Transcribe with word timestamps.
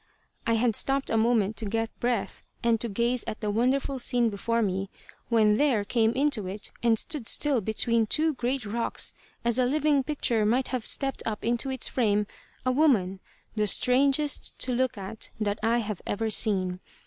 I 0.47 0.55
had 0.55 0.75
stopped 0.75 1.11
a 1.11 1.15
moment 1.15 1.55
to 1.57 1.65
get 1.65 1.91
breath 1.99 2.41
and 2.63 2.81
to 2.81 2.89
gaze 2.89 3.23
at 3.27 3.39
the 3.39 3.51
wonderful 3.51 3.99
scene 3.99 4.31
before 4.31 4.63
me 4.63 4.89
when 5.29 5.57
there 5.57 5.85
came 5.85 6.11
into 6.13 6.47
it 6.47 6.71
and 6.81 6.97
stood 6.97 7.27
still 7.27 7.61
between 7.61 8.07
two 8.07 8.33
great 8.33 8.65
rocks, 8.65 9.13
as 9.45 9.59
a 9.59 9.65
living 9.67 10.01
picture 10.01 10.43
might 10.43 10.69
have 10.69 10.87
stepped 10.87 11.21
up 11.23 11.45
into 11.45 11.69
its 11.69 11.87
frame, 11.87 12.25
a 12.65 12.71
woman, 12.71 13.19
the 13.55 13.67
strangest 13.67 14.57
to 14.57 14.71
look 14.71 14.97
at 14.97 15.29
that 15.39 15.59
I 15.61 15.77
have 15.77 16.01
ever 16.07 16.31
seen. 16.31 16.79